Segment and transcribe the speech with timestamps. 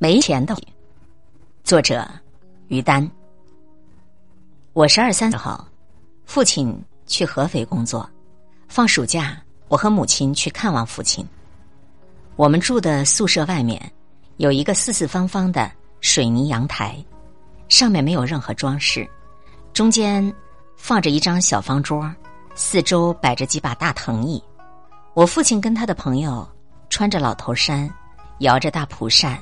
[0.00, 0.56] 没钱的，
[1.64, 2.08] 作者
[2.68, 3.10] 于丹。
[4.72, 5.58] 我十二三岁后，
[6.24, 8.08] 父亲去合肥工作，
[8.68, 11.26] 放暑假，我和母亲去看望父亲。
[12.36, 13.90] 我们住的宿舍外面
[14.36, 15.68] 有一个四四方方的
[16.00, 16.96] 水泥阳台，
[17.68, 19.04] 上面没有任何装饰，
[19.72, 20.32] 中间
[20.76, 22.08] 放着一张小方桌，
[22.54, 24.40] 四周摆着几把大藤椅。
[25.14, 26.48] 我父亲跟他的朋友
[26.88, 27.92] 穿着老头衫，
[28.38, 29.36] 摇着大蒲扇。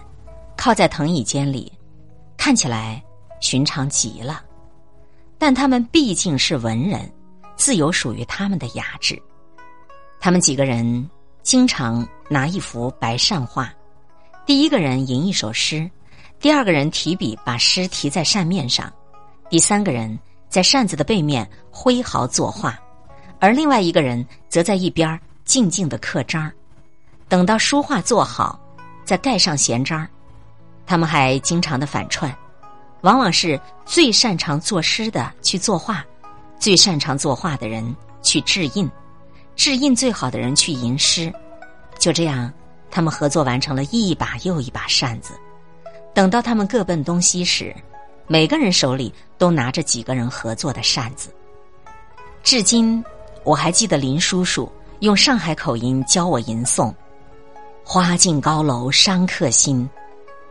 [0.57, 1.71] 靠在藤椅间里，
[2.37, 3.03] 看起来
[3.41, 4.43] 寻常极了，
[5.39, 7.13] 但他们毕竟是文人，
[7.57, 9.21] 自有属于他们的雅致。
[10.19, 11.09] 他们几个人
[11.43, 13.73] 经常拿一幅白扇画，
[14.45, 15.89] 第一个人吟一首诗，
[16.41, 18.93] 第二个人提笔把诗题在扇面上，
[19.49, 22.77] 第三个人在扇子的背面挥毫作画，
[23.39, 26.51] 而另外一个人则在一边静静的刻章
[27.29, 28.59] 等到书画做好，
[29.05, 30.09] 再盖上闲章
[30.87, 32.35] 他们还经常的反串，
[33.01, 36.05] 往往是最擅长作诗的去作画，
[36.59, 38.89] 最擅长作画的人去制印，
[39.57, 41.33] 制印最好的人去吟诗。
[41.99, 42.53] 就这样，
[42.91, 45.35] 他们合作完成了一把又一把扇子。
[46.15, 47.75] 等到他们各奔东西时，
[48.27, 51.35] 每个人手里都拿着几个人合作的扇子。
[52.43, 53.05] 至今，
[53.43, 56.95] 我还记得林叔叔用上海口音教我吟诵
[57.85, 59.89] ：“花尽高楼伤客心。”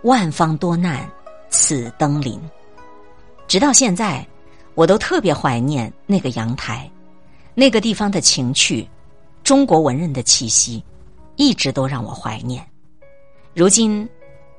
[0.05, 1.09] 万方多难，
[1.49, 2.39] 此登临。
[3.47, 4.23] 直到现在，
[4.75, 6.87] 我都特别怀念那个阳台，
[7.55, 8.87] 那个地方的情趣，
[9.43, 10.83] 中国文人的气息，
[11.37, 12.63] 一直都让我怀念。
[13.55, 14.07] 如今，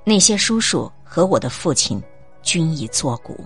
[0.03, 2.03] 那些叔叔和我的父亲
[2.43, 3.39] 均已作古。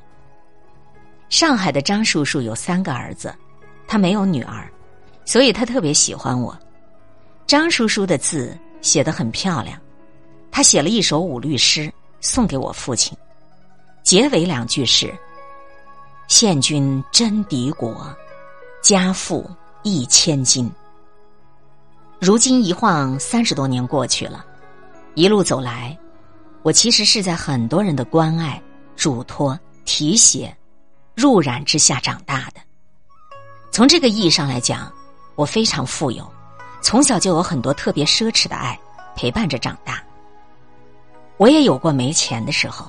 [1.28, 3.34] 上海的张叔叔有三个儿子，
[3.86, 4.72] 他没有女儿，
[5.26, 6.58] 所以他特别喜欢我。
[7.46, 9.78] 张叔叔的字写得很漂亮。
[10.50, 13.16] 他写了一首五律诗送给我父亲，
[14.02, 15.14] 结尾两句是
[16.28, 18.06] ：“献君真敌国，
[18.82, 19.48] 家富
[19.82, 20.70] 一千金。”
[22.20, 24.44] 如今一晃三十多年过去了，
[25.14, 25.96] 一路走来，
[26.62, 28.60] 我其实是在很多人的关爱、
[28.96, 30.54] 嘱托、提携、
[31.14, 32.60] 入染之下长大的。
[33.70, 34.92] 从这个意义上来讲，
[35.36, 36.30] 我非常富有，
[36.82, 38.78] 从小就有很多特别奢侈的爱
[39.16, 40.02] 陪伴着长大。
[41.40, 42.86] 我也有过没钱的时候，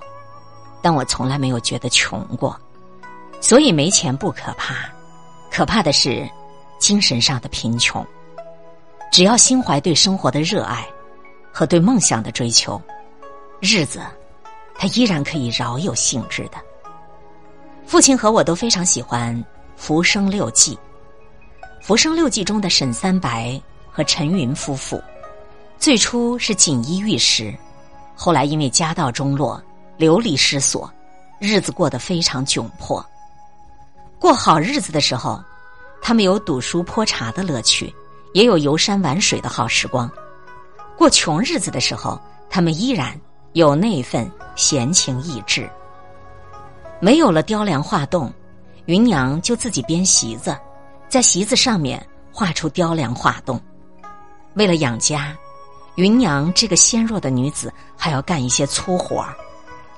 [0.82, 2.60] 但我从来没有觉得穷过，
[3.40, 4.92] 所以没钱不可怕，
[5.50, 6.30] 可怕的是
[6.78, 8.06] 精神上的贫穷。
[9.10, 10.86] 只要心怀对生活的热爱
[11.50, 12.82] 和对梦想的追求，
[13.62, 14.02] 日子
[14.76, 16.58] 他依然可以饶有兴致的。
[17.86, 19.34] 父亲和我都非常喜欢
[19.78, 20.76] 《浮生六记》，
[21.82, 23.58] 《浮生六记》中的沈三白
[23.90, 25.02] 和陈云夫妇，
[25.80, 27.58] 最初是锦衣玉食。
[28.24, 29.60] 后来因为家道中落，
[29.98, 30.94] 流离失所，
[31.40, 33.04] 日子过得非常窘迫。
[34.20, 35.44] 过好日子的时候，
[36.04, 37.92] 他们有赌书泼茶的乐趣，
[38.36, 40.08] 也有游山玩水的好时光；
[40.96, 43.20] 过穷日子的时候，他们依然
[43.54, 45.68] 有那份闲情逸致。
[47.00, 48.32] 没有了雕梁画栋，
[48.86, 50.56] 芸娘就自己编席子，
[51.10, 53.60] 在席子上面画出雕梁画栋。
[54.54, 55.36] 为了养家。
[55.96, 59.26] 芸娘这个纤弱的女子还要干一些粗活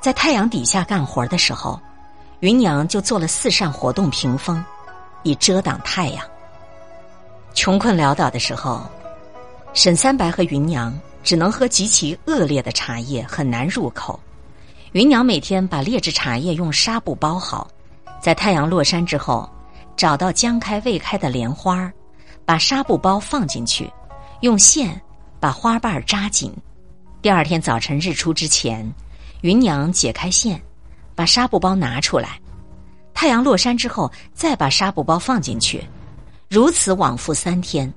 [0.01, 1.79] 在太阳底下干活的时候，
[2.39, 4.63] 芸娘就做了四扇活动屏风，
[5.21, 6.25] 以遮挡太阳。
[7.53, 8.81] 穷困潦倒的时候，
[9.73, 10.93] 沈三白和芸娘
[11.23, 14.19] 只能喝极其恶劣的茶叶，很难入口。
[14.93, 17.67] 芸娘每天把劣质茶叶用纱布包好，
[18.19, 19.49] 在太阳落山之后，
[19.95, 21.89] 找到将开未开的莲花
[22.45, 23.89] 把纱布包放进去，
[24.41, 24.99] 用线。
[25.43, 26.55] 把花瓣扎紧，
[27.21, 28.89] 第二天早晨日出之前，
[29.41, 30.57] 芸娘解开线，
[31.15, 32.39] 把纱布包拿出来。
[33.13, 35.83] 太阳落山之后，再把纱布包放进去，
[36.49, 37.93] 如此往复三天，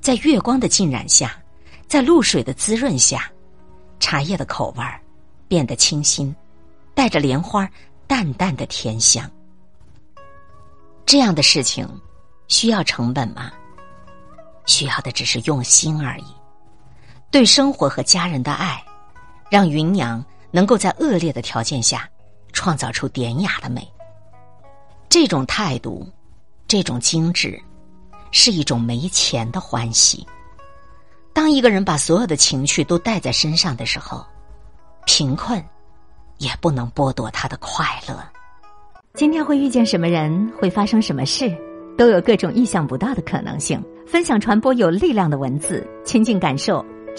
[0.00, 1.40] 在月光的浸染下，
[1.86, 3.30] 在露水的滋润下，
[4.00, 5.00] 茶叶的口味儿
[5.46, 6.34] 变得清新，
[6.92, 7.70] 带着莲花
[8.08, 9.30] 淡淡的甜香。
[11.06, 11.88] 这样的事情
[12.48, 13.52] 需要成本吗？
[14.66, 16.39] 需要的只是用心而已。
[17.30, 18.82] 对生活和家人的爱，
[19.48, 22.08] 让芸娘能够在恶劣的条件下
[22.52, 23.88] 创造出典雅的美。
[25.08, 26.04] 这种态度，
[26.66, 27.60] 这种精致，
[28.32, 30.26] 是一种没钱的欢喜。
[31.32, 34.26] 当一个人把所有的情趣都带在身上的时候，
[35.06, 35.64] 贫困
[36.38, 38.20] 也不能剥夺他的快乐。
[39.14, 41.56] 今天会遇见什么人，会发生什么事，
[41.96, 43.80] 都有各种意想不到的可能性。
[44.04, 46.84] 分享传播有力量的文字，亲近感受。